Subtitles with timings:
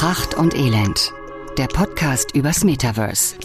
[0.00, 1.12] Pracht und Elend.
[1.58, 3.36] Der Podcast übers Metaverse.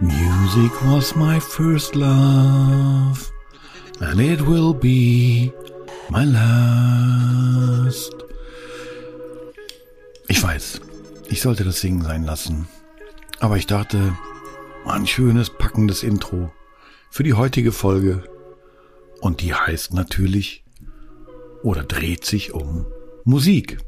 [0.00, 3.30] Music was my first love,
[4.00, 5.52] and it will be
[6.10, 8.12] my last.
[10.26, 10.80] Ich weiß,
[11.28, 12.66] ich sollte das Singen sein lassen.
[13.38, 14.16] Aber ich dachte,
[14.84, 16.50] ein schönes, packendes Intro
[17.12, 18.24] für die heutige Folge.
[19.20, 20.64] Und die heißt natürlich
[21.62, 22.86] oder dreht sich um
[23.24, 23.78] Musik.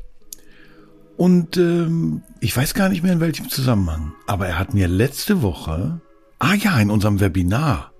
[1.16, 5.42] Und ähm, ich weiß gar nicht mehr in welchem Zusammenhang, aber er hat mir letzte
[5.42, 6.00] Woche,
[6.38, 7.92] ah ja, in unserem Webinar,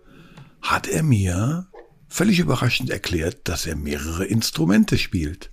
[0.60, 1.68] hat er mir
[2.06, 5.50] völlig überraschend erklärt, dass er mehrere Instrumente spielt.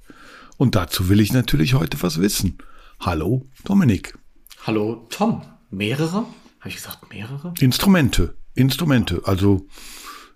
[0.57, 2.57] Und dazu will ich natürlich heute was wissen.
[2.99, 4.17] Hallo, Dominik.
[4.67, 5.43] Hallo, Tom.
[5.69, 6.25] Mehrere?
[6.59, 7.53] Habe ich gesagt, mehrere?
[7.59, 8.35] Instrumente.
[8.55, 9.21] Instrumente.
[9.25, 9.65] Also.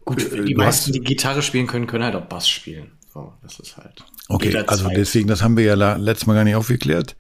[0.06, 2.92] Gut, äh, die meisten, hast- die Gitarre spielen können, können halt auch Bass spielen.
[3.14, 4.04] So, das ist halt.
[4.28, 7.16] Okay, also deswegen, das haben wir ja letztes Mal gar nicht aufgeklärt.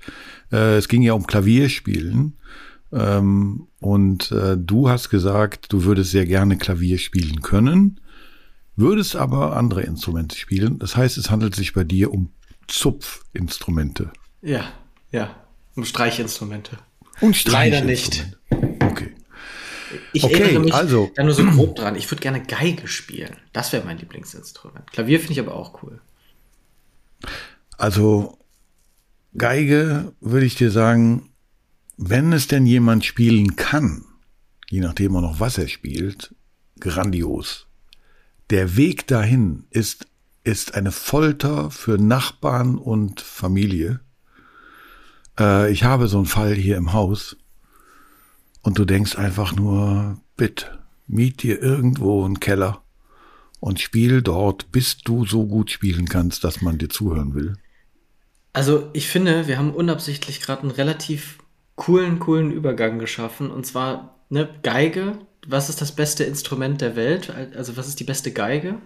[0.51, 2.37] Äh, es ging ja um Klavierspielen.
[2.91, 7.99] Ähm, und äh, du hast gesagt, du würdest sehr gerne Klavier spielen können,
[8.75, 10.79] würdest aber andere Instrumente spielen.
[10.79, 12.29] Das heißt, es handelt sich bei dir um
[12.67, 14.11] Zupfinstrumente.
[14.41, 14.65] Ja,
[15.11, 15.35] ja.
[15.75, 16.77] Um Streichinstrumente.
[17.21, 18.13] Und Leider nicht.
[18.15, 18.85] Streichinstrumente.
[18.85, 19.15] Okay.
[20.13, 21.95] Ich Okay, erinnere mich also- da nur so grob dran.
[21.95, 23.35] Ich würde gerne Geige spielen.
[23.53, 24.91] Das wäre mein Lieblingsinstrument.
[24.91, 25.99] Klavier finde ich aber auch cool.
[27.77, 28.37] Also
[29.37, 31.29] Geige würde ich dir sagen,
[31.97, 34.05] wenn es denn jemand spielen kann,
[34.69, 36.33] je nachdem auch noch was er spielt,
[36.79, 37.67] grandios.
[38.49, 40.07] Der Weg dahin ist,
[40.43, 43.99] ist eine Folter für Nachbarn und Familie.
[45.39, 47.37] Äh, ich habe so einen Fall hier im Haus
[48.65, 52.81] und du denkst einfach nur, bitte, miet dir irgendwo einen Keller
[53.59, 57.57] und spiel dort, bis du so gut spielen kannst, dass man dir zuhören will.
[58.53, 61.37] Also, ich finde, wir haben unabsichtlich gerade einen relativ
[61.75, 63.51] coolen, coolen Übergang geschaffen.
[63.51, 65.19] Und zwar, ne, Geige.
[65.45, 67.31] Was ist das beste Instrument der Welt?
[67.55, 68.79] Also, was ist die beste Geige?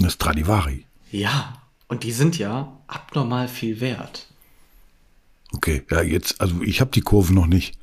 [0.00, 0.84] Eine Stradivari.
[1.12, 1.62] Ja.
[1.86, 4.26] Und die sind ja abnormal viel wert.
[5.54, 7.78] Okay, ja, jetzt, also ich habe die Kurve noch nicht.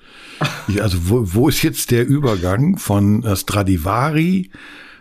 [0.67, 4.51] Ich, also wo, wo ist jetzt der Übergang von äh, Stradivari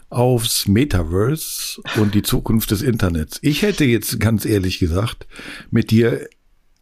[0.09, 3.39] aufs Metaverse und die Zukunft des Internets?
[3.43, 5.27] Ich hätte jetzt ganz ehrlich gesagt
[5.71, 6.29] mit dir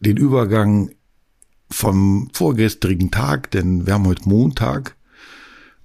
[0.00, 0.91] den Übergang
[1.71, 4.97] vom vorgestrigen Tag, denn wir haben heute Montag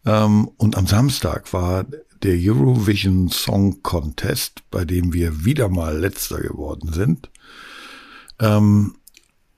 [0.05, 1.85] ähm, und am Samstag war
[2.23, 7.29] der Eurovision Song Contest, bei dem wir wieder mal letzter geworden sind.
[8.39, 8.95] Ähm,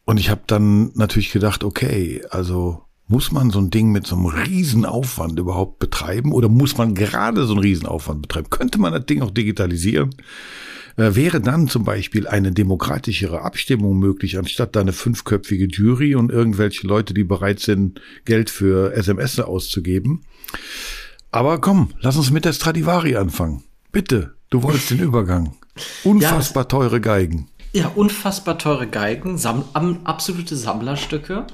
[0.06, 4.16] und ich habe dann natürlich gedacht, okay, also muss man so ein Ding mit so
[4.16, 8.50] einem Riesenaufwand überhaupt betreiben oder muss man gerade so einen Riesenaufwand betreiben?
[8.50, 10.12] Könnte man das Ding auch digitalisieren?
[10.98, 16.32] Äh, wäre dann zum Beispiel eine demokratischere Abstimmung möglich, anstatt da eine fünfköpfige Jury und
[16.32, 20.24] irgendwelche Leute, die bereit sind, Geld für SMS auszugeben?
[21.32, 23.64] Aber komm, lass uns mit der Stradivari anfangen.
[23.92, 25.56] Bitte, du wolltest den Übergang.
[26.04, 27.50] Unfassbar teure Geigen.
[27.76, 31.46] Ja, unfassbar teure Geigen, Sam am, absolute Sammlerstücke.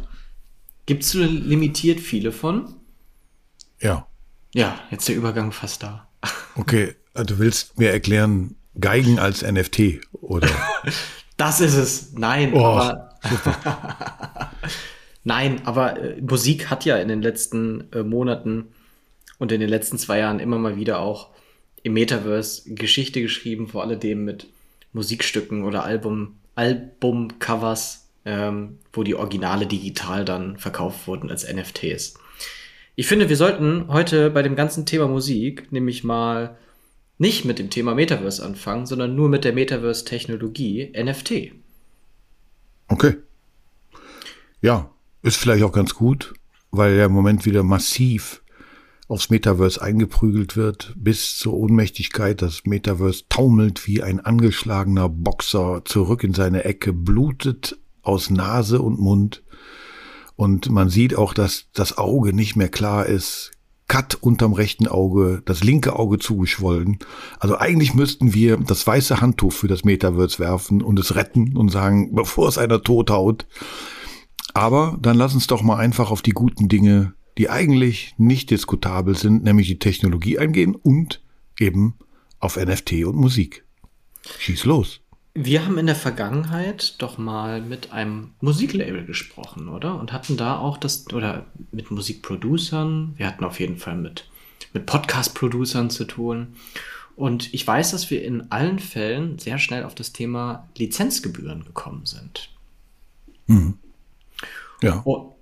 [0.86, 2.76] Gibt es limitiert viele von?
[3.80, 4.06] Ja.
[4.54, 6.08] Ja, jetzt der Übergang fast da.
[6.56, 10.48] Okay, also du willst mir erklären, Geigen als NFT, oder?
[11.38, 12.14] Das ist es.
[12.14, 13.18] Nein, Oh, aber.
[15.24, 18.68] Nein, aber äh, Musik hat ja in den letzten äh, Monaten
[19.40, 21.32] und in den letzten zwei Jahren immer mal wieder auch
[21.82, 24.46] im Metaverse Geschichte geschrieben, vor allem mit
[24.94, 32.16] Musikstücken oder Album, Albumcovers, ähm, wo die Originale digital dann verkauft wurden als NFTs.
[32.96, 36.58] Ich finde, wir sollten heute bei dem ganzen Thema Musik nämlich mal
[37.18, 41.52] nicht mit dem Thema Metaverse anfangen, sondern nur mit der Metaverse-Technologie NFT.
[42.88, 43.16] Okay.
[44.62, 44.92] Ja,
[45.24, 46.34] ist vielleicht auch ganz gut,
[46.72, 48.42] weil ja im Moment wieder massiv
[49.12, 52.42] aufs Metaverse eingeprügelt wird, bis zur Ohnmächtigkeit.
[52.42, 59.00] Das Metaverse taumelt wie ein angeschlagener Boxer zurück in seine Ecke, blutet aus Nase und
[59.00, 59.44] Mund.
[60.38, 63.52] Und man sieht auch, dass das Auge nicht mehr klar ist.
[63.90, 67.00] Cut unterm rechten Auge, das linke Auge zugeschwollen.
[67.38, 71.68] Also eigentlich müssten wir das weiße Handtuch für das Metaverse werfen und es retten und
[71.68, 73.46] sagen, bevor es einer tothaut.
[74.54, 79.16] Aber dann lass uns doch mal einfach auf die guten Dinge, die eigentlich nicht diskutabel
[79.16, 81.22] sind, nämlich die Technologie eingehen und
[81.60, 81.96] eben
[82.40, 83.64] auf NFT und Musik.
[84.40, 85.00] Schieß los.
[85.34, 89.98] Wir haben in der Vergangenheit doch mal mit einem Musiklabel gesprochen, oder?
[89.98, 93.14] Und hatten da auch das, oder mit Musikproducern.
[93.16, 94.26] Wir hatten auf jeden Fall mit
[94.74, 96.56] mit Podcast-Producern zu tun.
[97.16, 102.06] Und ich weiß, dass wir in allen Fällen sehr schnell auf das Thema Lizenzgebühren gekommen
[102.06, 102.50] sind.
[103.48, 103.78] Mhm.
[104.82, 105.02] Ja.
[105.04, 105.34] Und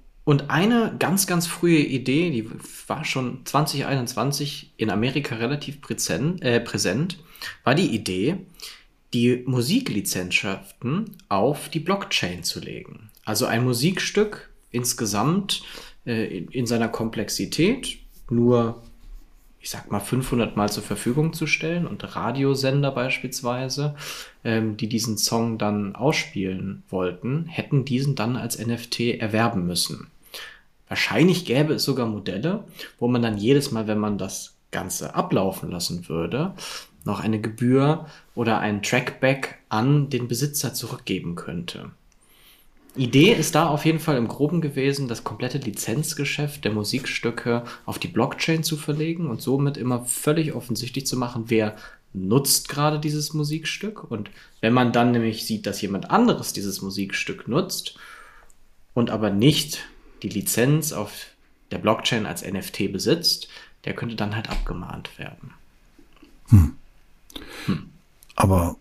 [0.49, 2.49] eine ganz, ganz frühe Idee, die
[2.87, 7.17] war schon 2021 in Amerika relativ präsent, äh, präsent
[7.63, 8.37] war die Idee,
[9.13, 13.09] die Musiklizenzschaften auf die Blockchain zu legen.
[13.25, 15.63] Also ein Musikstück insgesamt
[16.05, 17.97] äh, in, in seiner Komplexität
[18.29, 18.83] nur
[19.61, 23.95] ich sag mal, 500 Mal zur Verfügung zu stellen und Radiosender beispielsweise,
[24.43, 30.07] ähm, die diesen Song dann ausspielen wollten, hätten diesen dann als NFT erwerben müssen.
[30.89, 32.65] Wahrscheinlich gäbe es sogar Modelle,
[32.99, 36.53] wo man dann jedes Mal, wenn man das Ganze ablaufen lassen würde,
[37.05, 41.91] noch eine Gebühr oder ein Trackback an den Besitzer zurückgeben könnte.
[42.95, 47.99] Idee ist da auf jeden Fall im Groben gewesen, das komplette Lizenzgeschäft der Musikstücke auf
[47.99, 51.75] die Blockchain zu verlegen und somit immer völlig offensichtlich zu machen, wer
[52.13, 54.09] nutzt gerade dieses Musikstück.
[54.09, 54.31] Und
[54.61, 57.95] wenn man dann nämlich sieht, dass jemand anderes dieses Musikstück nutzt
[58.95, 59.85] und aber nicht
[60.23, 61.27] die Lizenz auf
[61.71, 63.47] der Blockchain als NFT besitzt,
[63.85, 65.51] der könnte dann halt abgemahnt werden.
[66.49, 66.75] Hm.
[67.65, 67.89] Hm.
[68.35, 68.77] Aber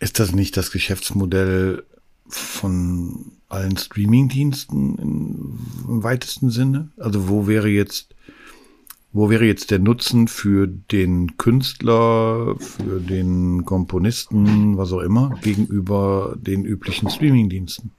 [0.00, 1.84] ist das nicht das Geschäftsmodell
[2.28, 6.90] von allen Streaming-Diensten im weitesten Sinne?
[6.98, 8.14] Also wo wäre jetzt,
[9.12, 16.36] wo wäre jetzt der Nutzen für den Künstler, für den Komponisten, was auch immer, gegenüber
[16.36, 17.92] den üblichen Streaming-Diensten?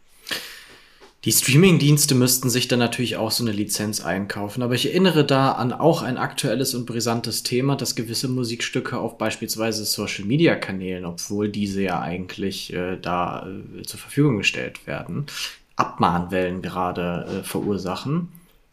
[1.26, 5.54] Die Streaming-Dienste müssten sich dann natürlich auch so eine Lizenz einkaufen, aber ich erinnere da
[5.54, 11.82] an auch ein aktuelles und brisantes Thema, dass gewisse Musikstücke auf beispielsweise Social-Media-Kanälen, obwohl diese
[11.82, 15.26] ja eigentlich äh, da äh, zur Verfügung gestellt werden,
[15.76, 18.30] Abmahnwellen gerade äh, verursachen,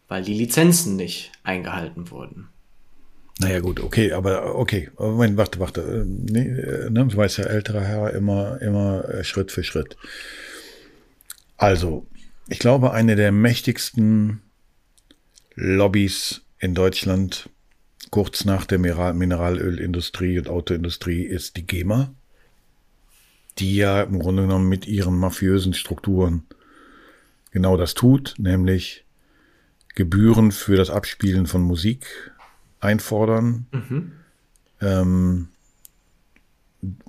[0.09, 2.49] weil die Lizenzen nicht eingehalten wurden.
[3.39, 5.81] Naja gut, okay, aber okay, Moment, warte, warte.
[5.81, 9.97] Äh, nee, äh, ne, du weißt ja, älterer Herr immer, immer äh, Schritt für Schritt.
[11.57, 12.07] Also,
[12.53, 14.43] ich glaube, eine der mächtigsten
[15.55, 17.49] Lobbys in Deutschland
[18.11, 22.13] kurz nach der Mineralölindustrie und Autoindustrie ist die GEMA,
[23.59, 26.43] die ja im Grunde genommen mit ihren mafiösen Strukturen
[27.53, 29.07] genau das tut, nämlich
[29.95, 32.35] Gebühren für das Abspielen von Musik
[32.81, 34.13] einfordern, mhm.
[34.83, 35.49] ähm,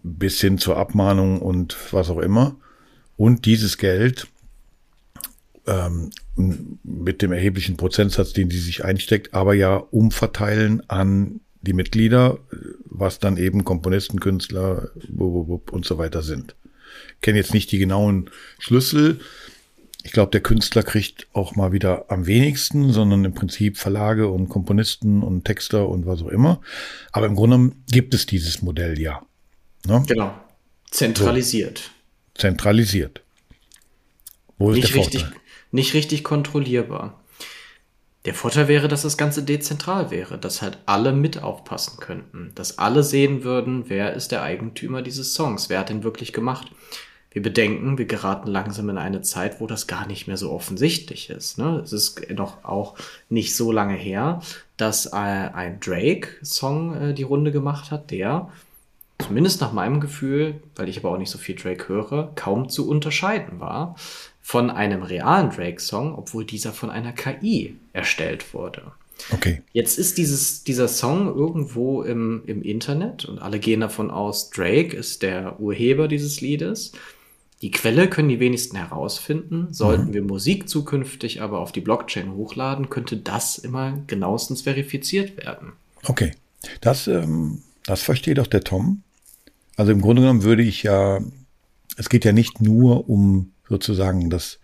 [0.03, 2.55] bis hin zur Abmahnung und was auch immer.
[3.17, 4.29] Und dieses Geld
[5.68, 6.10] ähm,
[6.83, 12.39] mit dem erheblichen Prozentsatz, den sie sich einsteckt, aber ja umverteilen an die Mitglieder,
[12.86, 16.56] was dann eben Komponisten, Künstler und so weiter sind.
[17.15, 18.30] Ich kenne jetzt nicht die genauen
[18.60, 19.19] Schlüssel.
[20.04, 24.50] Ich glaube, der Künstler kriegt auch mal wieder am wenigsten, sondern im Prinzip Verlage und
[24.50, 26.60] Komponisten und Texter und was auch immer.
[27.13, 29.21] Aber im Grunde gibt es dieses Modell ja.
[29.88, 30.04] Ne?
[30.07, 30.38] Genau.
[30.92, 31.77] Zentralisiert.
[31.77, 32.42] So.
[32.42, 33.21] Zentralisiert.
[34.57, 35.21] Wo ist Nicht der Vorteil?
[35.21, 35.42] richtig
[35.73, 37.19] nicht richtig kontrollierbar.
[38.25, 42.77] Der Vorteil wäre, dass das Ganze dezentral wäre, dass halt alle mit aufpassen könnten, dass
[42.77, 46.71] alle sehen würden, wer ist der Eigentümer dieses Songs, wer hat den wirklich gemacht.
[47.31, 51.31] Wir bedenken, wir geraten langsam in eine Zeit, wo das gar nicht mehr so offensichtlich
[51.31, 51.57] ist.
[51.57, 51.81] Ne?
[51.83, 52.95] Es ist noch auch
[53.27, 54.41] nicht so lange her,
[54.77, 58.50] dass äh, ein Drake-Song äh, die Runde gemacht hat, der
[59.17, 62.88] zumindest nach meinem Gefühl, weil ich aber auch nicht so viel Drake höre, kaum zu
[62.88, 63.95] unterscheiden war
[64.43, 68.91] von einem realen Drake-Song, obwohl dieser von einer KI erstellt wurde.
[69.31, 69.62] Okay.
[69.71, 74.95] Jetzt ist dieses, dieser Song irgendwo im, im Internet und alle gehen davon aus, Drake
[74.95, 76.91] ist der Urheber dieses Liedes.
[77.62, 79.69] Die Quelle können die wenigsten herausfinden.
[79.71, 80.13] Sollten mhm.
[80.13, 85.71] wir Musik zukünftig aber auf die Blockchain hochladen, könnte das immer genauestens verifiziert werden.
[86.03, 86.33] Okay.
[86.81, 89.03] Das, ähm, das versteht doch der Tom.
[89.77, 91.21] Also im Grunde genommen würde ich ja,
[91.95, 94.60] es geht ja nicht nur um sozusagen das,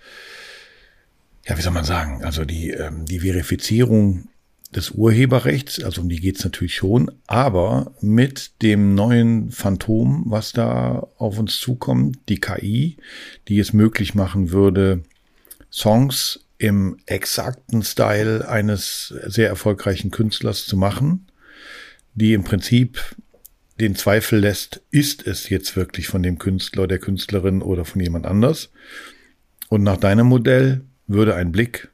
[1.45, 4.29] ja, wie soll man sagen, also die, ähm, die Verifizierung
[4.75, 11.07] des Urheberrechts, also um die geht's natürlich schon, aber mit dem neuen Phantom, was da
[11.17, 12.97] auf uns zukommt, die KI,
[13.47, 15.03] die es möglich machen würde,
[15.71, 21.25] Songs im exakten Style eines sehr erfolgreichen Künstlers zu machen,
[22.13, 23.15] die im Prinzip
[23.79, 28.25] den Zweifel lässt, ist es jetzt wirklich von dem Künstler, der Künstlerin oder von jemand
[28.25, 28.71] anders?
[29.69, 31.89] Und nach deinem Modell würde ein Blick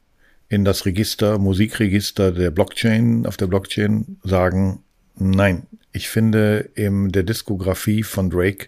[0.50, 4.84] in das Register, Musikregister der Blockchain, auf der Blockchain sagen,
[5.16, 8.68] nein, ich finde in der Diskografie von Drake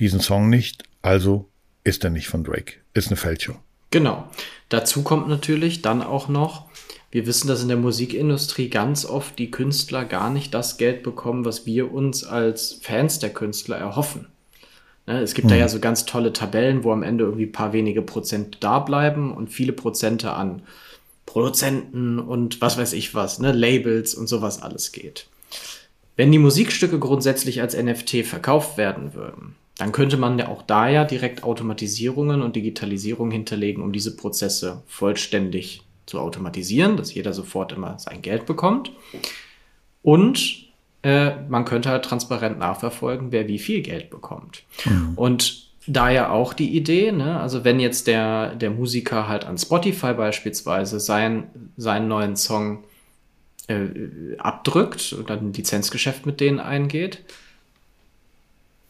[0.00, 1.48] diesen Song nicht, also
[1.84, 2.74] ist er nicht von Drake.
[2.94, 3.58] Ist eine Fälschung.
[3.90, 4.28] Genau.
[4.68, 6.68] Dazu kommt natürlich dann auch noch,
[7.12, 11.44] wir wissen, dass in der Musikindustrie ganz oft die Künstler gar nicht das Geld bekommen,
[11.44, 14.28] was wir uns als Fans der Künstler erhoffen.
[15.06, 15.50] Ne, es gibt mhm.
[15.50, 18.78] da ja so ganz tolle Tabellen, wo am Ende irgendwie ein paar wenige Prozent da
[18.78, 20.62] bleiben und viele Prozente an
[21.26, 25.26] Produzenten und was weiß ich was, ne, Labels und sowas alles geht.
[26.16, 30.88] Wenn die Musikstücke grundsätzlich als NFT verkauft werden würden, dann könnte man ja auch da
[30.88, 37.72] ja direkt Automatisierungen und Digitalisierung hinterlegen, um diese Prozesse vollständig zu automatisieren, dass jeder sofort
[37.72, 38.92] immer sein Geld bekommt.
[40.02, 40.66] Und
[41.02, 44.64] äh, man könnte halt transparent nachverfolgen, wer wie viel Geld bekommt.
[44.84, 45.12] Mhm.
[45.16, 47.40] Und daher auch die Idee, ne?
[47.40, 52.84] also wenn jetzt der, der Musiker halt an Spotify beispielsweise sein, seinen neuen Song
[53.66, 57.24] äh, abdrückt und dann ein Lizenzgeschäft mit denen eingeht,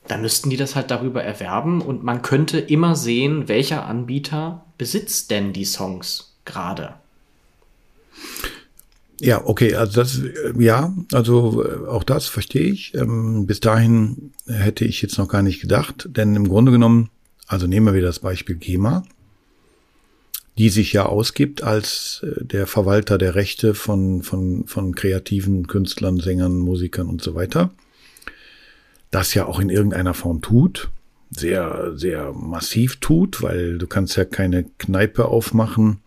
[0.08, 5.30] dann müssten die das halt darüber erwerben und man könnte immer sehen, welcher Anbieter besitzt
[5.30, 6.94] denn die Songs gerade.
[9.20, 10.20] Ja, okay, also das,
[10.58, 12.92] ja, also äh, auch das verstehe ich.
[12.94, 17.08] Ähm, bis dahin hätte ich jetzt noch gar nicht gedacht, denn im Grunde genommen,
[17.46, 19.04] also nehmen wir wieder das Beispiel GEMA,
[20.58, 26.18] die sich ja ausgibt als äh, der Verwalter der Rechte von, von, von kreativen Künstlern,
[26.18, 27.70] Sängern, Musikern und so weiter,
[29.12, 30.90] das ja auch in irgendeiner Form tut,
[31.30, 36.00] sehr, sehr massiv tut, weil du kannst ja keine Kneipe aufmachen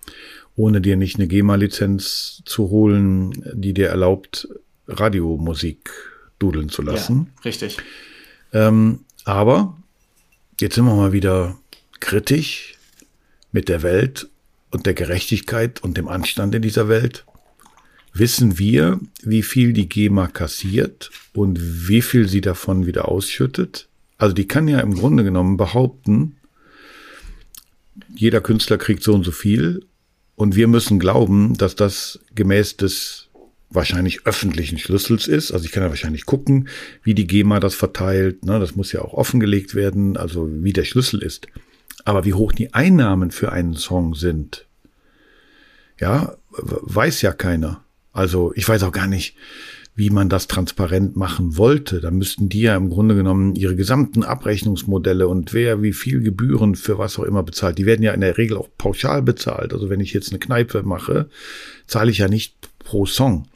[0.55, 4.47] ohne dir nicht eine GEMA-Lizenz zu holen, die dir erlaubt,
[4.87, 5.89] Radiomusik
[6.39, 7.31] dudeln zu lassen.
[7.37, 7.77] Ja, richtig.
[8.53, 9.77] Ähm, aber
[10.59, 11.57] jetzt sind wir mal wieder
[11.99, 12.75] kritisch
[13.51, 14.29] mit der Welt
[14.71, 17.25] und der Gerechtigkeit und dem Anstand in dieser Welt.
[18.13, 21.59] Wissen wir, wie viel die GEMA kassiert und
[21.89, 23.89] wie viel sie davon wieder ausschüttet?
[24.17, 26.37] Also die kann ja im Grunde genommen behaupten,
[28.13, 29.85] jeder Künstler kriegt so und so viel
[30.35, 33.29] und wir müssen glauben, dass das gemäß des
[33.69, 35.51] wahrscheinlich öffentlichen Schlüssels ist.
[35.51, 36.69] Also ich kann ja wahrscheinlich gucken,
[37.03, 38.45] wie die GEMA das verteilt.
[38.45, 41.47] Ne, das muss ja auch offengelegt werden, also wie der Schlüssel ist.
[42.03, 44.65] Aber wie hoch die Einnahmen für einen Song sind,
[45.99, 47.83] ja, weiß ja keiner.
[48.11, 49.35] Also ich weiß auch gar nicht,
[49.95, 52.01] wie man das transparent machen wollte.
[52.01, 56.75] Da müssten die ja im Grunde genommen ihre gesamten Abrechnungsmodelle und wer wie viel Gebühren
[56.75, 59.73] für was auch immer bezahlt, die werden ja in der Regel auch pauschal bezahlt.
[59.73, 61.29] Also wenn ich jetzt eine Kneipe mache,
[61.87, 63.47] zahle ich ja nicht pro Song.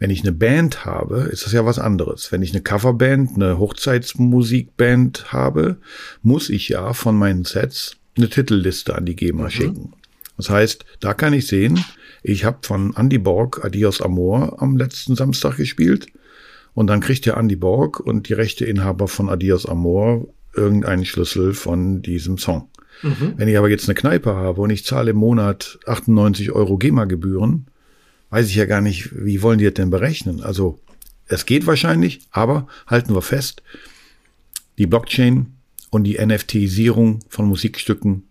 [0.00, 2.30] Wenn ich eine Band habe, ist das ja was anderes.
[2.32, 5.76] Wenn ich eine Coverband, eine Hochzeitsmusikband habe,
[6.22, 9.50] muss ich ja von meinen Sets eine Titelliste an die GEMA mhm.
[9.50, 9.92] schicken.
[10.36, 11.84] Das heißt, da kann ich sehen,
[12.22, 16.06] ich habe von Andy Borg Adios Amor am letzten Samstag gespielt.
[16.74, 22.02] Und dann kriegt der Andy Borg und die Rechteinhaber von Adios Amor irgendeinen Schlüssel von
[22.02, 22.68] diesem Song.
[23.02, 23.34] Mhm.
[23.36, 27.66] Wenn ich aber jetzt eine Kneipe habe und ich zahle im Monat 98 Euro GEMA-Gebühren,
[28.30, 30.42] weiß ich ja gar nicht, wie wollen die das denn berechnen?
[30.42, 30.78] Also
[31.26, 33.62] es geht wahrscheinlich, aber halten wir fest,
[34.78, 35.54] die Blockchain
[35.90, 38.24] und die NFTisierung von Musikstücken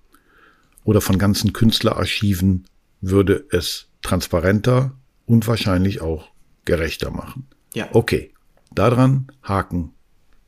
[0.83, 2.65] oder von ganzen Künstlerarchiven
[3.09, 4.93] würde es transparenter
[5.25, 6.29] und wahrscheinlich auch
[6.65, 7.47] gerechter machen.
[7.73, 7.89] Ja.
[7.93, 8.31] Okay,
[8.73, 9.93] daran haken.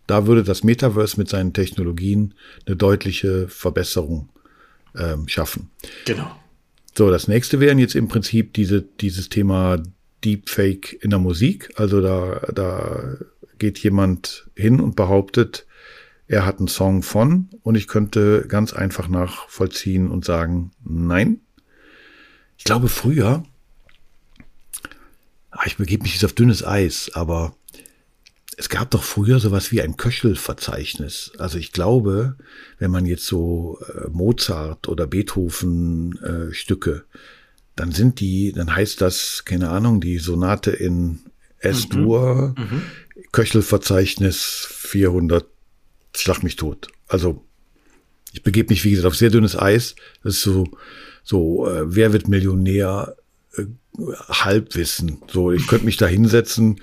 [0.08, 2.34] Da würde das Metaverse mit seinen Technologien
[2.66, 4.30] eine deutliche Verbesserung
[4.98, 5.70] ähm, schaffen.
[6.06, 6.32] Genau.
[6.98, 9.82] So, das nächste wären jetzt im Prinzip diese, dieses Thema
[10.24, 11.72] Deepfake in der Musik.
[11.76, 13.18] Also da, da
[13.58, 15.66] geht jemand hin und behauptet,
[16.28, 21.40] er hat einen Song von und ich könnte ganz einfach nachvollziehen und sagen, nein,
[22.60, 23.44] ich glaube früher,
[25.50, 27.56] ah, ich begebe mich jetzt auf dünnes Eis, aber
[28.58, 31.32] es gab doch früher sowas wie ein Köchelverzeichnis.
[31.38, 32.36] Also ich glaube,
[32.78, 37.06] wenn man jetzt so äh, Mozart oder Beethoven äh, Stücke,
[37.78, 41.22] dann sind die, dann heißt das, keine Ahnung, die Sonate in
[41.60, 42.64] S-Dur, mhm.
[42.64, 42.82] mhm.
[43.32, 45.46] Köchelverzeichnis 400,
[46.14, 46.90] schlag mich tot.
[47.08, 47.46] Also
[48.34, 49.96] ich begebe mich, wie gesagt, auf sehr dünnes Eis.
[50.24, 50.66] Das ist so,
[51.24, 53.16] so, äh, wer wird Millionär?
[53.56, 53.66] Äh,
[54.30, 55.22] Halbwissen.
[55.28, 56.80] So, ich könnte mich da hinsetzen,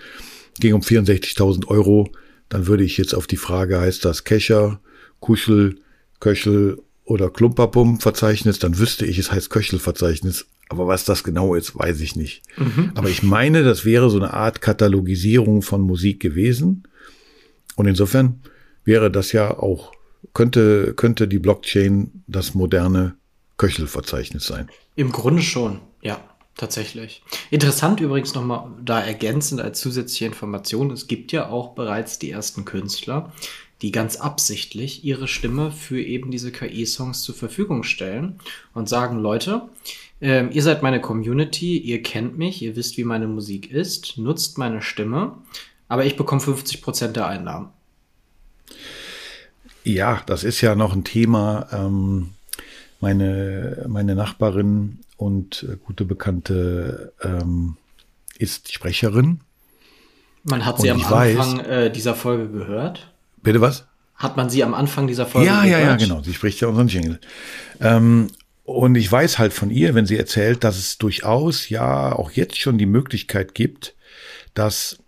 [0.60, 2.10] ging um 64.000 Euro,
[2.48, 4.80] dann würde ich jetzt auf die Frage, heißt das Kescher,
[5.20, 5.76] Kuschel,
[6.20, 10.46] Köchel oder Klumperpum-Verzeichnis, dann wüsste ich, es heißt Köchel-Verzeichnis.
[10.68, 12.42] Aber was das genau ist, weiß ich nicht.
[12.56, 12.90] Mhm.
[12.96, 16.88] Aber ich meine, das wäre so eine Art Katalogisierung von Musik gewesen.
[17.76, 18.40] Und insofern
[18.84, 19.92] wäre das ja auch,
[20.34, 23.16] könnte, könnte die Blockchain das moderne
[23.56, 24.68] Köchelverzeichnis sein.
[24.96, 26.20] Im Grunde schon, ja,
[26.56, 27.22] tatsächlich.
[27.50, 32.64] Interessant übrigens nochmal da ergänzend als zusätzliche Information, es gibt ja auch bereits die ersten
[32.64, 33.32] Künstler,
[33.82, 38.38] die ganz absichtlich ihre Stimme für eben diese KI-Songs zur Verfügung stellen
[38.72, 39.68] und sagen, Leute,
[40.20, 44.56] ähm, ihr seid meine Community, ihr kennt mich, ihr wisst, wie meine Musik ist, nutzt
[44.56, 45.36] meine Stimme,
[45.88, 47.68] aber ich bekomme 50 Prozent der Einnahmen.
[49.86, 51.68] Ja, das ist ja noch ein Thema.
[51.72, 52.30] Ähm,
[53.00, 57.76] meine, meine Nachbarin und äh, gute Bekannte ähm,
[58.36, 59.40] ist Sprecherin.
[60.42, 63.12] Man hat sie am Anfang weiß, äh, dieser Folge gehört.
[63.44, 63.86] Bitte was?
[64.16, 65.80] Hat man sie am Anfang dieser Folge ja, gehört?
[65.80, 66.20] Ja, ja, genau.
[66.20, 67.20] Sie spricht ja unseren Jingle.
[67.80, 68.30] Ähm,
[68.64, 72.58] und ich weiß halt von ihr, wenn sie erzählt, dass es durchaus ja auch jetzt
[72.58, 73.94] schon die Möglichkeit gibt,
[74.54, 74.98] dass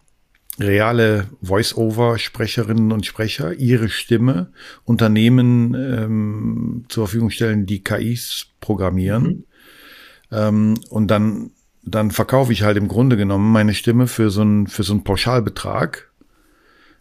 [0.58, 4.52] reale Voice-Over-Sprecherinnen und Sprecher ihre Stimme
[4.84, 9.24] Unternehmen ähm, zur Verfügung stellen, die KIs programmieren.
[9.24, 9.44] Mhm.
[10.30, 11.50] Ähm, und dann,
[11.82, 15.04] dann verkaufe ich halt im Grunde genommen meine Stimme für so einen, für so einen
[15.04, 16.10] Pauschalbetrag.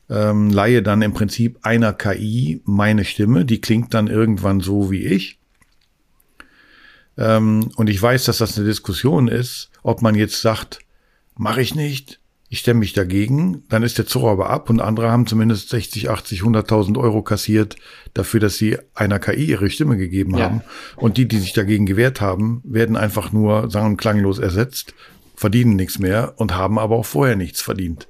[0.10, 5.06] Ähm, leihe dann im Prinzip einer KI meine Stimme, die klingt dann irgendwann so wie
[5.06, 5.38] ich.
[7.18, 10.80] Ähm, und ich weiß, dass das eine Diskussion ist, ob man jetzt sagt,
[11.36, 15.12] mache ich nicht, ich stemme mich dagegen, dann ist der Zug aber ab und andere
[15.12, 17.76] haben zumindest 60, 80, 100.000 Euro kassiert
[18.14, 20.46] dafür, dass sie einer KI ihre Stimme gegeben ja.
[20.46, 20.62] haben.
[20.96, 24.94] Und die, die sich dagegen gewehrt haben, werden einfach nur sang- und klanglos ersetzt,
[25.36, 28.08] verdienen nichts mehr und haben aber auch vorher nichts verdient.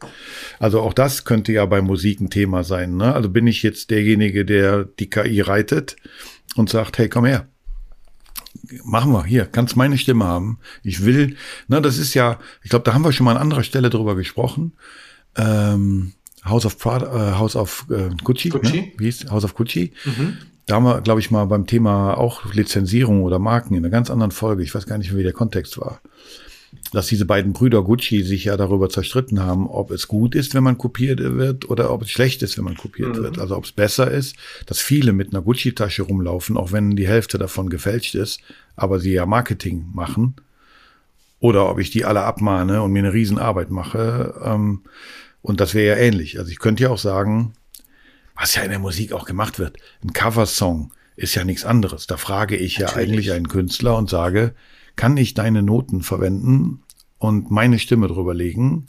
[0.60, 2.96] Also auch das könnte ja bei Musik ein Thema sein.
[2.96, 3.14] Ne?
[3.14, 5.96] Also bin ich jetzt derjenige, der die KI reitet
[6.56, 7.48] und sagt, hey, komm her,
[8.84, 10.60] machen wir hier, kannst meine Stimme haben.
[10.84, 11.36] Ich will,
[11.68, 14.16] na, das ist ja, ich glaube, da haben wir schon mal an anderer Stelle drüber
[14.16, 14.74] gesprochen.
[15.36, 16.14] Ähm,
[16.46, 18.82] House of Prada, äh, House of äh, Gucci, Gucci?
[18.82, 18.92] Ne?
[18.98, 19.94] wie hieß House of Gucci.
[20.06, 20.38] Mhm.
[20.66, 24.10] Da haben wir, glaube ich, mal beim Thema auch Lizenzierung oder Marken in einer ganz
[24.10, 26.02] anderen Folge, ich weiß gar nicht, wie der Kontext war,
[26.92, 30.64] dass diese beiden Brüder Gucci sich ja darüber zerstritten haben, ob es gut ist, wenn
[30.64, 33.24] man kopiert wird oder ob es schlecht ist, wenn man kopiert mhm.
[33.24, 33.40] wird.
[33.40, 37.38] Also ob es besser ist, dass viele mit einer Gucci-Tasche rumlaufen, auch wenn die Hälfte
[37.38, 38.42] davon gefälscht ist,
[38.76, 40.36] aber sie ja Marketing machen.
[41.40, 44.34] Oder ob ich die alle abmahne und mir eine Riesenarbeit mache.
[44.44, 44.82] Ähm,
[45.42, 46.40] und das wäre ja ähnlich.
[46.40, 47.54] Also ich könnte ja auch sagen,
[48.36, 52.08] was ja in der Musik auch gemacht wird, ein Coversong ist ja nichts anderes.
[52.08, 52.96] Da frage ich Natürlich.
[52.96, 54.54] ja eigentlich einen Künstler und sage,
[54.98, 56.84] kann ich deine Noten verwenden
[57.18, 58.86] und meine Stimme drüber legen.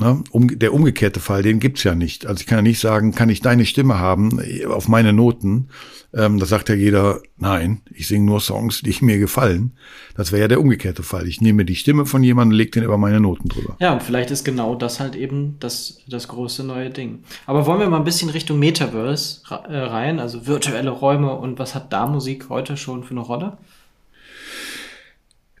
[0.00, 0.24] Ne?
[0.30, 2.24] Um, der umgekehrte Fall, den gibt's ja nicht.
[2.24, 5.68] Also ich kann ja nicht sagen, kann ich deine Stimme haben äh, auf meine Noten.
[6.14, 9.72] Ähm, da sagt ja jeder, nein, ich singe nur Songs, die mir gefallen.
[10.16, 11.28] Das wäre ja der umgekehrte Fall.
[11.28, 13.76] Ich nehme die Stimme von jemandem und lege den über meine Noten drüber.
[13.78, 17.22] Ja, und vielleicht ist genau das halt eben das, das große neue Ding.
[17.44, 21.74] Aber wollen wir mal ein bisschen Richtung Metaverse äh, rein, also virtuelle Räume und was
[21.74, 23.58] hat da Musik heute schon für eine Rolle?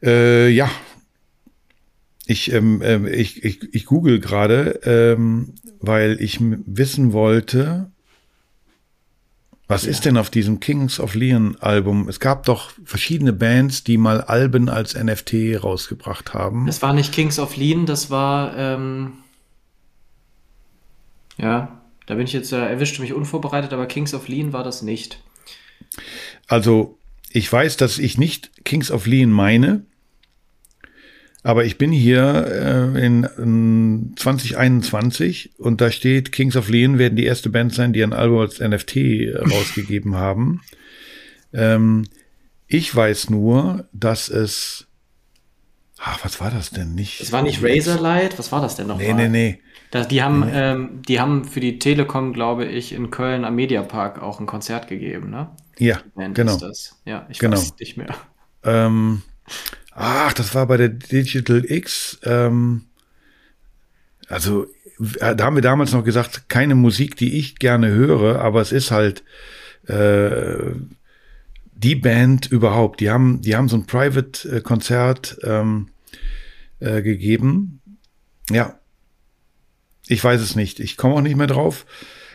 [0.02, 0.70] Äh, ja.
[2.26, 7.90] Ich, ähm, äh, ich, ich, ich google gerade, ähm, weil ich wissen wollte,
[9.70, 9.90] was ja.
[9.90, 12.08] ist denn auf diesem Kings of Leon Album?
[12.08, 16.66] Es gab doch verschiedene Bands, die mal Alben als NFT rausgebracht haben.
[16.66, 19.12] Es war nicht Kings of Leon, das war, ähm,
[21.38, 24.82] ja, da bin ich jetzt, äh, erwischte mich unvorbereitet, aber Kings of Leon war das
[24.82, 25.22] nicht.
[26.48, 26.98] Also,
[27.30, 29.84] ich weiß, dass ich nicht Kings of Leon meine.
[31.42, 37.16] Aber ich bin hier äh, in, in 2021 und da steht, Kings of Leon werden
[37.16, 38.96] die erste Band sein, die ein Album als NFT
[39.50, 40.60] rausgegeben haben.
[41.52, 42.06] Ähm,
[42.66, 44.86] ich weiß nur, dass es.
[46.02, 47.20] Ach, was war das denn nicht?
[47.20, 48.98] Es war nicht Razorlight, was war das denn noch?
[48.98, 49.28] Nee, mal?
[49.28, 49.60] nee, nee.
[49.90, 50.52] Das, die, haben, nee.
[50.54, 54.88] ähm, die haben für die Telekom, glaube ich, in Köln am Mediapark auch ein Konzert
[54.88, 55.50] gegeben, ne?
[55.78, 56.00] Ja,
[56.32, 56.58] genau.
[57.04, 57.56] Ja, ich genau.
[57.56, 58.14] weiß nicht mehr.
[58.62, 59.22] Ähm,
[59.92, 62.18] Ach, das war bei der Digital X.
[62.24, 62.82] Ähm,
[64.28, 64.66] also,
[65.18, 68.72] äh, da haben wir damals noch gesagt, keine Musik, die ich gerne höre, aber es
[68.72, 69.24] ist halt
[69.86, 70.72] äh,
[71.72, 73.00] die Band überhaupt.
[73.00, 75.88] Die haben, die haben so ein Private-Konzert ähm,
[76.78, 77.80] äh, gegeben.
[78.50, 78.78] Ja.
[80.06, 80.80] Ich weiß es nicht.
[80.80, 81.86] Ich komme auch nicht mehr drauf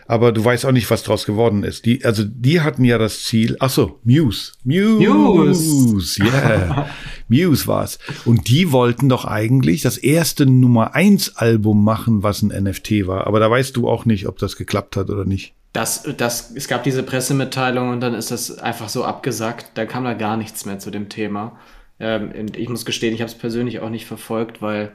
[0.07, 1.85] aber du weißt auch nicht, was draus geworden ist.
[1.85, 4.53] Die, also die hatten ja das Ziel, ach so, Muse.
[4.63, 5.09] Muse.
[5.09, 6.89] Muse, yeah.
[7.27, 7.99] Muse war's.
[8.25, 13.27] Und die wollten doch eigentlich das erste Nummer eins Album machen, was ein NFT war.
[13.27, 15.53] Aber da weißt du auch nicht, ob das geklappt hat oder nicht.
[15.73, 19.71] Das, das, es gab diese Pressemitteilung und dann ist das einfach so abgesagt.
[19.73, 21.59] Da kam da gar nichts mehr zu dem Thema.
[21.99, 24.93] Ähm, ich muss gestehen, ich habe es persönlich auch nicht verfolgt, weil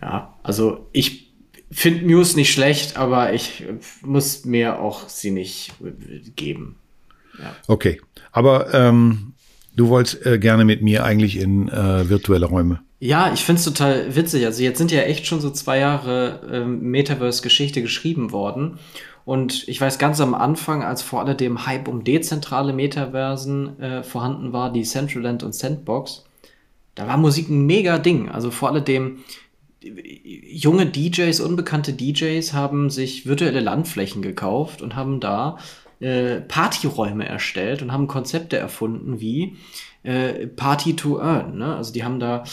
[0.00, 1.32] ja, also ich
[1.70, 3.64] finde Muse nicht schlecht, aber ich
[4.02, 5.72] muss mir auch sie nicht
[6.36, 6.76] geben.
[7.38, 7.56] Ja.
[7.66, 8.00] Okay,
[8.32, 9.33] aber ähm,
[9.74, 12.80] du wolltest äh, gerne mit mir eigentlich in äh, virtuelle Räume.
[13.00, 14.46] Ja, ich find's total witzig.
[14.46, 18.78] Also jetzt sind ja echt schon so zwei Jahre ähm, Metaverse-Geschichte geschrieben worden.
[19.24, 24.52] Und ich weiß ganz am Anfang, als vor allem Hype um dezentrale Metaversen äh, vorhanden
[24.52, 26.24] war, die Centraland und Sandbox,
[26.94, 28.28] da war Musik ein mega Ding.
[28.28, 29.18] Also vor allem
[29.82, 35.58] junge DJs, unbekannte DJs haben sich virtuelle Landflächen gekauft und haben da
[36.00, 39.56] äh, Partyräume erstellt und haben Konzepte erfunden wie
[40.02, 41.58] äh, Party to Earn.
[41.58, 41.76] Ne?
[41.76, 42.44] Also die haben da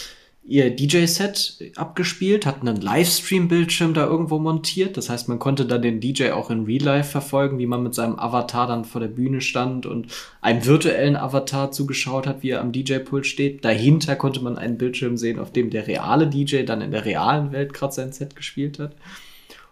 [0.43, 4.97] ihr DJ-Set abgespielt, hatten einen Livestream-Bildschirm da irgendwo montiert.
[4.97, 7.93] Das heißt, man konnte dann den DJ auch in Real Life verfolgen, wie man mit
[7.93, 10.07] seinem Avatar dann vor der Bühne stand und
[10.41, 13.63] einem virtuellen Avatar zugeschaut hat, wie er am DJ-Pult steht.
[13.63, 17.51] Dahinter konnte man einen Bildschirm sehen, auf dem der reale DJ dann in der realen
[17.51, 18.95] Welt gerade sein Set gespielt hat.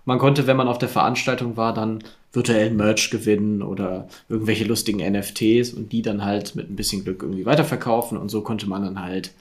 [0.05, 4.99] man konnte, wenn man auf der Veranstaltung war, dann virtuellen Merch gewinnen oder irgendwelche lustigen
[4.99, 8.17] NFTs und die dann halt mit ein bisschen Glück irgendwie weiterverkaufen.
[8.17, 9.31] Und so konnte man dann halt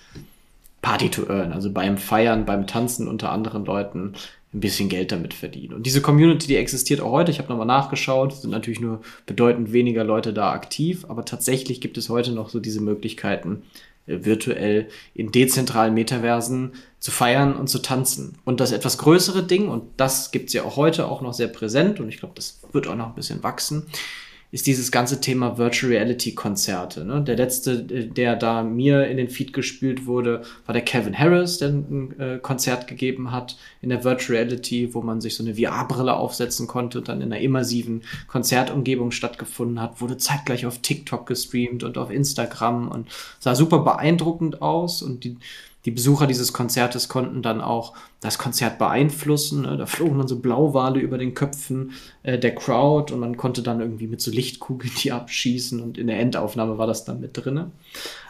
[0.81, 4.15] Party to Earn, also beim Feiern, beim Tanzen unter anderen Leuten
[4.55, 5.75] ein bisschen Geld damit verdienen.
[5.75, 7.31] Und diese Community, die existiert auch heute.
[7.31, 11.99] Ich habe nochmal nachgeschaut, sind natürlich nur bedeutend weniger Leute da aktiv, aber tatsächlich gibt
[11.99, 13.63] es heute noch so diese Möglichkeiten,
[14.09, 18.39] virtuell in dezentralen Metaversen zu feiern und zu tanzen.
[18.45, 21.49] Und das etwas größere Ding, und das gibt es ja auch heute auch noch sehr
[21.49, 23.87] präsent, und ich glaube, das wird auch noch ein bisschen wachsen,
[24.51, 27.05] ist dieses ganze Thema Virtual Reality Konzerte.
[27.05, 27.23] Ne?
[27.23, 31.69] Der letzte, der da mir in den Feed gespielt wurde, war der Kevin Harris, der
[31.69, 36.17] ein äh, Konzert gegeben hat in der Virtual Reality, wo man sich so eine VR-Brille
[36.17, 41.85] aufsetzen konnte und dann in einer immersiven Konzertumgebung stattgefunden hat, wurde zeitgleich auf TikTok gestreamt
[41.85, 43.09] und auf Instagram und
[43.41, 45.37] sah super beeindruckend aus und die
[45.85, 49.63] die Besucher dieses Konzertes konnten dann auch das Konzert beeinflussen.
[49.63, 49.77] Ne?
[49.77, 51.93] Da flogen dann so Blauwale über den Köpfen
[52.25, 56.09] äh, der Crowd und man konnte dann irgendwie mit so Lichtkugeln die abschießen und in
[56.09, 57.71] der Endaufnahme war das dann mit drinne.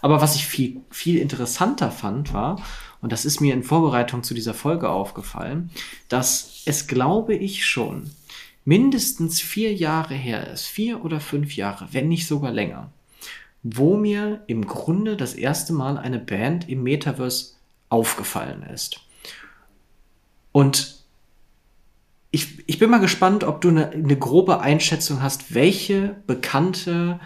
[0.03, 2.63] Aber was ich viel, viel interessanter fand, war,
[3.01, 5.71] und das ist mir in Vorbereitung zu dieser Folge aufgefallen,
[6.09, 8.11] dass es, glaube ich, schon
[8.65, 12.91] mindestens vier Jahre her ist, vier oder fünf Jahre, wenn nicht sogar länger,
[13.77, 17.55] wo mir im Grunde das erste Mal eine Band im Metaverse
[17.89, 19.01] aufgefallen ist.
[20.53, 20.99] Und
[22.31, 27.21] ich, ich bin mal gespannt, ob du eine, eine grobe Einschätzung hast, welche bekannte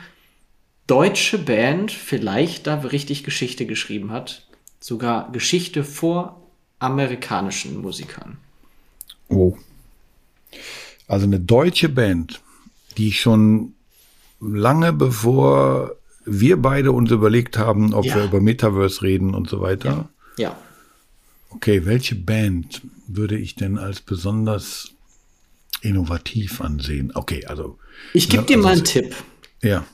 [0.87, 4.47] deutsche Band vielleicht da richtig Geschichte geschrieben hat.
[4.81, 6.43] Sogar Geschichte vor
[6.79, 8.39] amerikanischen Musikern.
[9.29, 9.57] Oh.
[11.07, 12.41] Also eine deutsche Band,
[12.97, 13.75] die schon
[14.41, 15.93] lange bevor
[16.25, 18.17] wir beide uns überlegt haben, ob ja.
[18.17, 20.09] wir über Metaverse reden und so weiter.
[20.37, 20.51] Ja.
[20.51, 20.57] ja.
[21.51, 24.93] Okay, welche Band würde ich denn als besonders
[25.83, 27.13] innovativ ansehen?
[27.15, 27.79] Okay, also.
[28.15, 29.15] Ich gebe dir also, mal einen Tipp.
[29.63, 29.85] Ja.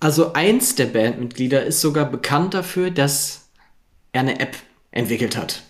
[0.00, 3.48] Also eins der Bandmitglieder ist sogar bekannt dafür, dass
[4.12, 4.56] er eine App
[4.90, 5.62] entwickelt hat.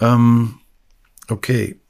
[0.00, 0.58] Ähm,
[1.28, 1.80] okay.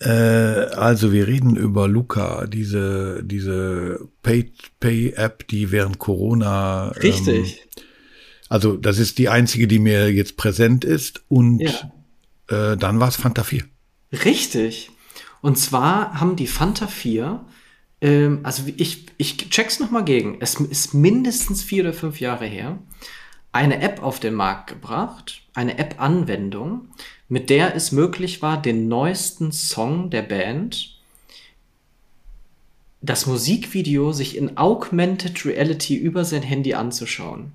[0.00, 6.88] Äh, also wir reden über Luca, diese, diese Pay-App, die während Corona.
[6.88, 7.60] Richtig.
[7.76, 7.82] Ähm,
[8.48, 11.22] also das ist die einzige, die mir jetzt präsent ist.
[11.28, 12.72] Und ja.
[12.72, 13.64] äh, dann war es Fanta 4.
[14.24, 14.90] Richtig.
[15.42, 17.44] Und zwar haben die Fanta 4,
[18.00, 22.78] ähm, also ich, ich check's nochmal gegen, es ist mindestens vier oder fünf Jahre her,
[23.52, 26.88] eine App auf den Markt gebracht, eine App-Anwendung,
[27.30, 30.98] mit der es möglich war, den neuesten Song der Band,
[33.00, 37.52] das Musikvideo sich in Augmented Reality über sein Handy anzuschauen.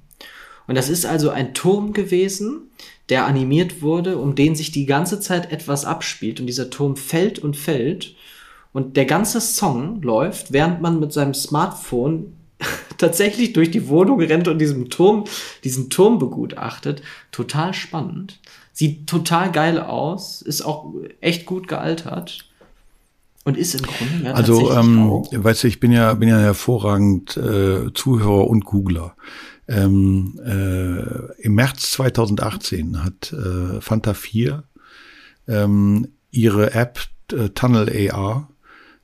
[0.65, 2.71] Und das ist also ein Turm gewesen,
[3.09, 6.39] der animiert wurde, um den sich die ganze Zeit etwas abspielt.
[6.39, 8.15] Und dieser Turm fällt und fällt.
[8.71, 12.33] Und der ganze Song läuft, während man mit seinem Smartphone
[12.97, 15.25] tatsächlich durch die Wohnung rennt und diesen Turm,
[15.65, 17.03] diesen Turm begutachtet.
[17.31, 18.39] Total spannend.
[18.75, 22.45] Sieht total geil aus, ist auch echt gut gealtert.
[23.45, 27.37] Und ist im Grunde ja Also, ähm, weißt du, ich bin ja, bin ja hervorragend
[27.37, 29.15] äh, Zuhörer und Googler.
[29.69, 34.65] Ähm, äh, Im März 2018 hat äh, Fanta 4
[35.47, 36.99] ähm, ihre App
[37.31, 38.49] äh, Tunnel AR,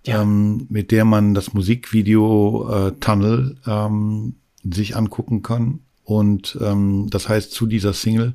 [0.05, 0.21] ja.
[0.21, 4.36] ähm, mit der man das Musikvideo äh, Tunnel ähm,
[4.69, 5.79] sich angucken kann.
[6.04, 8.34] Und ähm, das heißt, zu dieser Single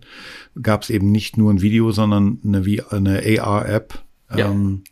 [0.61, 4.03] gab es eben nicht nur ein Video, sondern eine, eine AR-App.
[4.35, 4.51] Ja.
[4.51, 4.83] Ähm,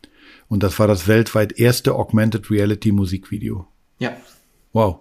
[0.47, 3.67] und das war das weltweit erste Augmented Reality Musikvideo.
[3.99, 4.15] Ja.
[4.73, 4.99] Wow.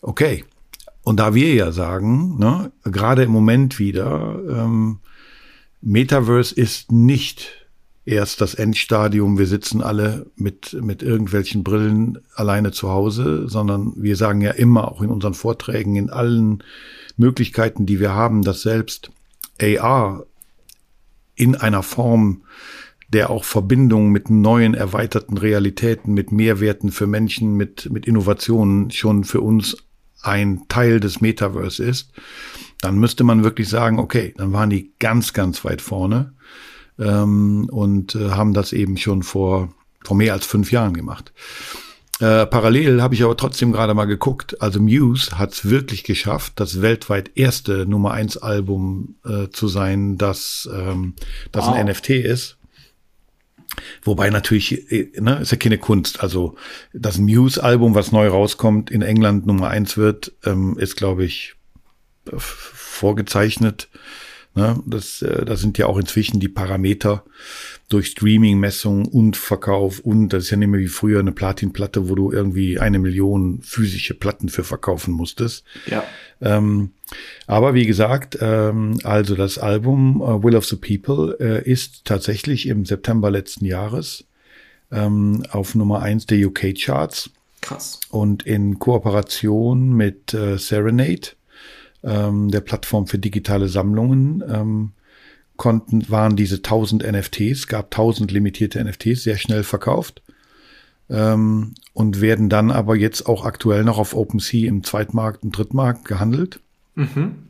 [0.00, 0.44] Okay.
[1.02, 4.98] Und da wir ja sagen, ne, gerade im Moment wieder, ähm,
[5.80, 7.65] Metaverse ist nicht
[8.06, 14.16] erst das Endstadium, wir sitzen alle mit, mit irgendwelchen Brillen alleine zu Hause, sondern wir
[14.16, 16.62] sagen ja immer, auch in unseren Vorträgen, in allen
[17.16, 19.10] Möglichkeiten, die wir haben, dass selbst
[19.60, 20.24] AR
[21.34, 22.42] in einer Form
[23.08, 29.24] der auch Verbindung mit neuen erweiterten Realitäten, mit Mehrwerten für Menschen, mit, mit Innovationen schon
[29.24, 29.76] für uns
[30.22, 32.12] ein Teil des Metaverse ist,
[32.80, 36.34] dann müsste man wirklich sagen, okay, dann waren die ganz, ganz weit vorne
[36.98, 39.72] ähm, und äh, haben das eben schon vor,
[40.04, 41.32] vor mehr als fünf Jahren gemacht.
[42.18, 44.60] Äh, parallel habe ich aber trotzdem gerade mal geguckt.
[44.62, 50.16] Also Muse hat es wirklich geschafft, das weltweit erste Nummer eins Album äh, zu sein,
[50.16, 51.14] das, ähm,
[51.52, 51.74] das wow.
[51.74, 52.56] ein NFT ist.
[54.02, 56.22] Wobei natürlich, äh, ne, ist ja keine Kunst.
[56.22, 56.54] Also
[56.94, 61.54] das Muse-Album, was neu rauskommt, in England Nummer eins wird, ähm, ist, glaube ich,
[62.36, 63.88] vorgezeichnet.
[64.56, 64.82] Ne?
[64.86, 67.24] Das, äh, das sind ja auch inzwischen die Parameter
[67.90, 72.14] durch Streaming-Messung und Verkauf und das ist ja nicht mehr wie früher eine Platinplatte, wo
[72.14, 75.64] du irgendwie eine Million physische Platten für verkaufen musstest.
[75.86, 76.02] Ja.
[76.40, 76.92] Ähm,
[77.46, 82.66] aber wie gesagt, ähm, also das Album uh, Will of the People äh, ist tatsächlich
[82.66, 84.24] im September letzten Jahres
[84.90, 87.30] ähm, auf Nummer eins der UK-Charts.
[87.60, 88.00] Krass.
[88.08, 91.32] Und in Kooperation mit äh, Serenade
[92.06, 94.92] ähm, der Plattform für digitale Sammlungen ähm,
[95.56, 100.22] konnten, waren diese 1000 NFTs, gab 1000 limitierte NFTs, sehr schnell verkauft
[101.10, 106.04] ähm, und werden dann aber jetzt auch aktuell noch auf OpenSea im Zweitmarkt und Drittmarkt
[106.04, 106.60] gehandelt.
[106.94, 107.46] Mhm.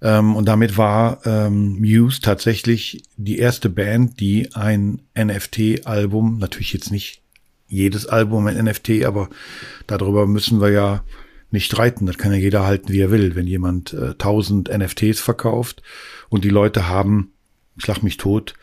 [0.00, 6.90] Ähm, und damit war ähm, Muse tatsächlich die erste Band, die ein NFT-Album, natürlich jetzt
[6.90, 7.20] nicht
[7.68, 9.30] jedes Album ein NFT, aber
[9.86, 11.04] darüber müssen wir ja
[11.52, 12.06] nicht streiten.
[12.06, 13.34] Das kann ja jeder halten, wie er will.
[13.34, 15.82] Wenn jemand äh, 1000 NFTs verkauft
[16.28, 17.32] und die Leute haben,
[17.76, 18.54] schlag mich tot,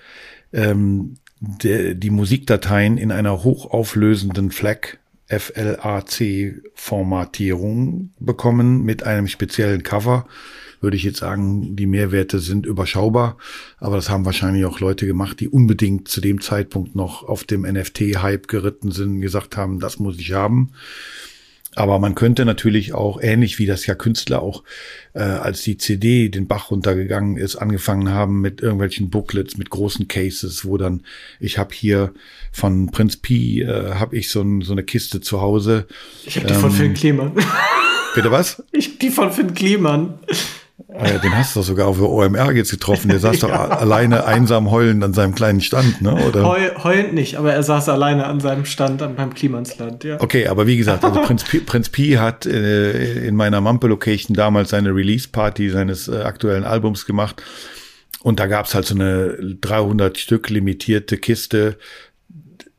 [0.53, 10.25] ähm, de, die Musikdateien in einer hochauflösenden FLAC, FLAC-Formatierung bekommen mit einem speziellen Cover,
[10.81, 13.37] würde ich jetzt sagen, die Mehrwerte sind überschaubar.
[13.77, 17.61] Aber das haben wahrscheinlich auch Leute gemacht, die unbedingt zu dem Zeitpunkt noch auf dem
[17.61, 20.71] NFT-Hype geritten sind, gesagt haben, das muss ich haben.
[21.79, 24.65] Aber man könnte natürlich auch, ähnlich wie das ja Künstler auch,
[25.13, 30.09] äh, als die CD den Bach runtergegangen ist, angefangen haben mit irgendwelchen Booklets, mit großen
[30.09, 31.05] Cases, wo dann,
[31.39, 32.13] ich habe hier
[32.51, 35.87] von Prinz Pi, äh, habe ich so, ein, so eine Kiste zu Hause.
[36.25, 37.31] Ich habe die ähm, von Finn Kliman.
[38.13, 38.61] Bitte was?
[38.73, 40.19] Ich die von Finn Kliman.
[40.91, 43.09] Äh, den hast du doch sogar auf der OMR jetzt getroffen.
[43.09, 43.47] Der saß ja.
[43.47, 46.15] doch alleine einsam heulend an seinem kleinen Stand, ne?
[46.15, 46.45] Oder?
[46.45, 50.19] Heul, heulend nicht, aber er saß alleine an seinem Stand beim Klimansland, ja.
[50.19, 54.69] Okay, aber wie gesagt, also Prinz, Pi, Prinz Pi hat äh, in meiner Mampe-Location damals
[54.69, 57.43] seine Release-Party seines äh, aktuellen Albums gemacht.
[58.21, 61.77] Und da gab's halt so eine 300 Stück limitierte Kiste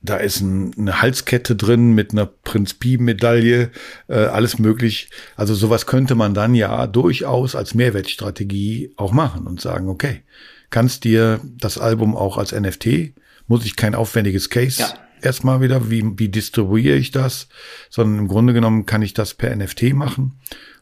[0.03, 3.71] da ist ein, eine Halskette drin mit einer Prinz Pi-Medaille,
[4.09, 5.11] äh, alles möglich.
[5.37, 10.23] Also sowas könnte man dann ja durchaus als Mehrwertstrategie auch machen und sagen, okay,
[10.71, 13.15] kannst dir das Album auch als NFT,
[13.47, 14.95] muss ich kein aufwendiges Case ja.
[15.21, 17.49] erstmal wieder, wie, wie distribuiere ich das,
[17.91, 20.41] sondern im Grunde genommen kann ich das per NFT machen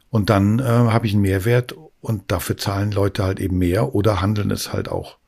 [0.09, 4.21] und dann äh, habe ich einen Mehrwert und dafür zahlen Leute halt eben mehr oder
[4.21, 5.18] handeln es halt auch.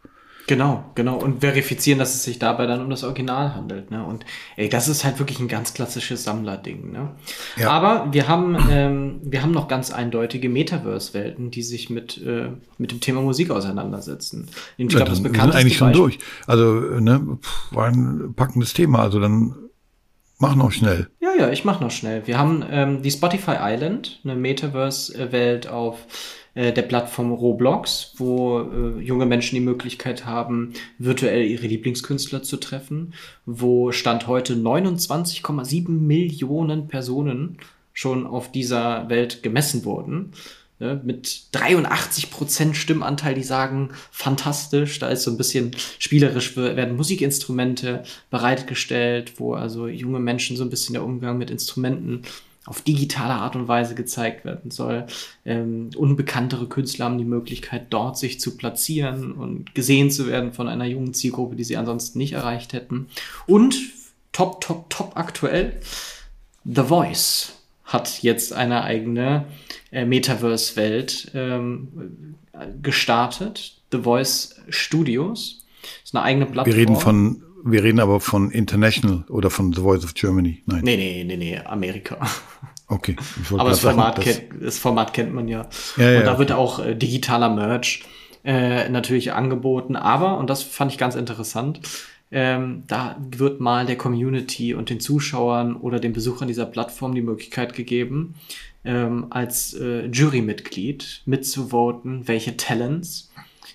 [0.47, 1.17] Genau, genau.
[1.17, 3.91] Und verifizieren, dass es sich dabei dann um das Original handelt.
[3.91, 4.03] Ne?
[4.03, 4.25] Und
[4.57, 6.91] ey, das ist halt wirklich ein ganz klassisches Sammlerding.
[6.91, 7.11] Ne?
[7.57, 7.71] Ja.
[7.71, 12.91] Aber wir haben, ähm, wir haben noch ganz eindeutige Metaverse-Welten, die sich mit, äh, mit
[12.91, 14.49] dem Thema Musik auseinandersetzen.
[14.77, 16.19] Ich glaube, ja, das bekannteste eigentlich schon Beispiel, durch.
[16.47, 16.65] Also,
[16.99, 17.37] ne,
[17.71, 18.99] war ein packendes Thema.
[18.99, 19.55] Also dann
[20.41, 21.07] Mach noch schnell.
[21.19, 22.25] Ja, ja, ich mach noch schnell.
[22.25, 25.99] Wir haben ähm, die Spotify Island, eine Metaverse-Welt auf
[26.53, 32.57] äh, der Plattform Roblox, wo äh, junge Menschen die Möglichkeit haben, virtuell ihre Lieblingskünstler zu
[32.57, 33.13] treffen,
[33.45, 37.57] wo Stand heute 29,7 Millionen Personen
[37.93, 40.33] schon auf dieser Welt gemessen wurden.
[40.79, 44.97] Ne, mit 83 Prozent Stimmanteil, die sagen, fantastisch.
[44.97, 50.71] Da ist so ein bisschen spielerisch, werden Musikinstrumente bereitgestellt, wo also junge Menschen so ein
[50.71, 52.23] bisschen der Umgang mit Instrumenten
[52.65, 55.07] auf digitale Art und Weise gezeigt werden soll.
[55.45, 60.67] Ähm, unbekanntere Künstler haben die Möglichkeit, dort sich zu platzieren und gesehen zu werden von
[60.67, 63.07] einer jungen Zielgruppe, die sie ansonsten nicht erreicht hätten.
[63.47, 63.75] Und
[64.31, 65.79] top, top, top aktuell,
[66.63, 67.53] The Voice
[67.85, 69.45] hat jetzt eine eigene
[69.91, 72.35] äh, Metaverse-Welt ähm,
[72.81, 73.81] gestartet.
[73.91, 75.65] The Voice Studios.
[75.81, 76.75] Das ist eine eigene Plattform.
[76.75, 80.63] Wir reden von wir reden aber von International oder von The Voice of Germany.
[80.65, 80.81] Nein.
[80.83, 82.17] Nee, nee, nee, nee, Amerika.
[82.87, 83.15] Okay.
[83.51, 85.69] aber das Format, sagen, kennt, das Format kennt man ja.
[85.95, 86.39] ja Und ja, da okay.
[86.39, 88.03] wird auch äh, digitaler Merch
[88.43, 89.95] äh, natürlich angeboten.
[89.95, 91.79] Aber, und das fand ich ganz interessant,
[92.31, 97.21] ähm, da wird mal der Community und den Zuschauern oder den Besuchern dieser Plattform die
[97.21, 98.35] Möglichkeit gegeben,
[98.85, 103.31] ähm, als äh, Jurymitglied mitzuvoten, welche Talents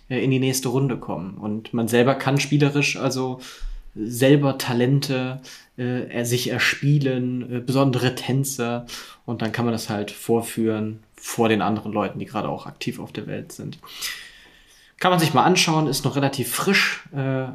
[0.09, 1.35] äh, in die nächste Runde kommen.
[1.35, 3.41] Und man selber kann spielerisch also
[3.97, 5.41] selber Talente
[5.77, 8.87] äh, sich erspielen, äh, besondere Tänze
[9.25, 12.99] und dann kann man das halt vorführen vor den anderen Leuten, die gerade auch aktiv
[12.99, 13.79] auf der Welt sind.
[14.99, 17.05] Kann man sich mal anschauen, ist noch relativ frisch.
[17.15, 17.47] Äh,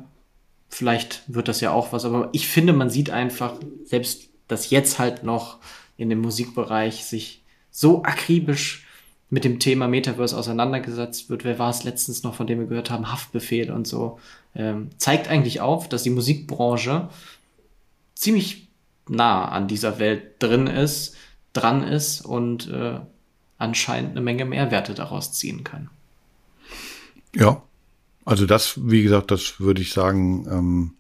[0.69, 4.99] vielleicht wird das ja auch was, aber ich finde, man sieht einfach, selbst dass jetzt
[4.99, 5.59] halt noch
[5.97, 8.85] in dem Musikbereich sich so akribisch
[9.29, 11.45] mit dem Thema Metaverse auseinandergesetzt wird.
[11.45, 14.19] Wer war es letztens noch, von dem wir gehört haben, Haftbefehl und so,
[14.55, 17.09] ähm, zeigt eigentlich auf, dass die Musikbranche
[18.15, 18.67] ziemlich
[19.07, 21.15] nah an dieser Welt drin ist,
[21.53, 22.99] dran ist und äh,
[23.57, 25.89] anscheinend eine Menge Mehrwerte daraus ziehen kann.
[27.35, 27.61] Ja,
[28.25, 30.93] also das, wie gesagt, das würde ich sagen, ähm,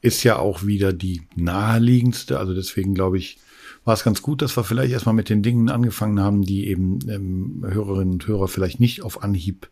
[0.00, 2.38] ist ja auch wieder die naheliegendste.
[2.38, 3.38] Also deswegen glaube ich,
[3.84, 6.98] war es ganz gut, dass wir vielleicht erstmal mit den Dingen angefangen haben, die eben
[7.08, 9.68] ähm, Hörerinnen und Hörer vielleicht nicht auf Anhieb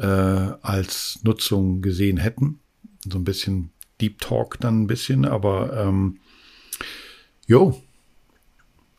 [0.00, 2.58] äh, als Nutzung gesehen hätten.
[3.06, 6.18] So ein bisschen Deep Talk dann ein bisschen, aber ähm,
[7.46, 7.80] jo.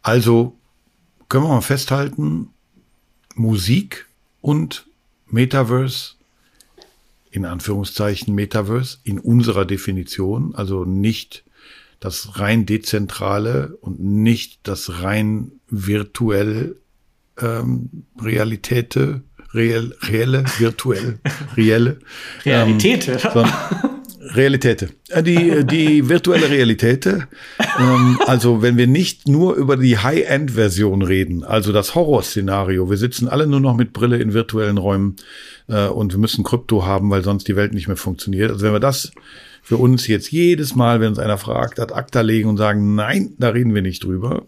[0.04, 0.58] Also
[1.28, 2.50] können wir mal festhalten,
[3.36, 4.08] Musik
[4.42, 4.88] und
[5.28, 6.16] Metaverse,
[7.32, 11.44] in Anführungszeichen Metaverse, in unserer Definition, also nicht
[12.00, 16.76] das rein dezentrale und nicht das rein virtuell
[17.38, 21.20] ähm, Realitäte, reell, reelle, virtuell,
[21.58, 21.98] reelle.
[22.46, 23.18] Realitäte.
[23.36, 23.46] Ähm,
[24.34, 24.94] Realität.
[25.10, 27.06] Äh, die, die virtuelle Realität.
[27.06, 33.28] Ähm, also wenn wir nicht nur über die High-End-Version reden, also das Horrorszenario, wir sitzen
[33.28, 35.16] alle nur noch mit Brille in virtuellen Räumen
[35.68, 38.52] äh, und wir müssen Krypto haben, weil sonst die Welt nicht mehr funktioniert.
[38.52, 39.12] Also wenn wir das
[39.64, 43.34] für uns jetzt jedes Mal, wenn uns einer fragt, ad acta legen und sagen, nein,
[43.38, 44.44] da reden wir nicht drüber,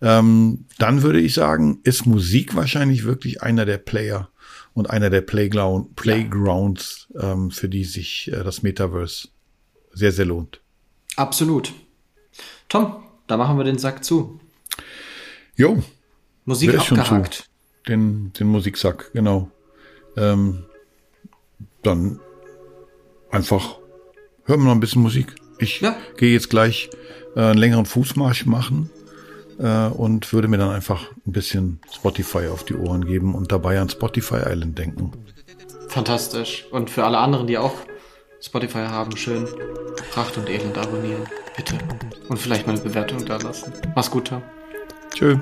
[0.00, 4.30] ähm, dann würde ich sagen, ist Musik wahrscheinlich wirklich einer der Player
[4.74, 7.32] und einer der Playground, Playgrounds, ja.
[7.32, 9.28] ähm, für die sich äh, das Metaverse
[9.92, 10.60] sehr, sehr lohnt.
[11.16, 11.72] Absolut.
[12.68, 14.40] Tom, da machen wir den Sack zu.
[15.56, 15.82] Jo.
[16.44, 17.48] Musik abgehakt.
[17.88, 19.50] Den, den Musiksack, genau.
[20.16, 20.64] Ähm,
[21.82, 22.20] dann
[23.30, 23.78] einfach
[24.44, 25.34] hören wir noch ein bisschen Musik.
[25.58, 25.96] Ich ja.
[26.16, 26.90] gehe jetzt gleich
[27.34, 28.90] äh, einen längeren Fußmarsch machen
[29.58, 33.80] äh, und würde mir dann einfach ein bisschen Spotify auf die Ohren geben und dabei
[33.80, 35.12] an Spotify Island denken.
[35.88, 36.66] Fantastisch.
[36.70, 37.74] Und für alle anderen, die auch
[38.40, 39.48] Spotify haben, schön
[40.12, 41.22] Pracht und Elend abonnieren.
[41.56, 41.76] Bitte.
[42.28, 43.72] Und vielleicht mal eine Bewertung da lassen.
[43.94, 44.42] Mach's gut, Tom.
[45.12, 45.38] Tschö.